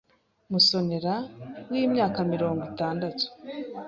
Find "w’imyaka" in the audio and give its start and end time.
1.69-2.19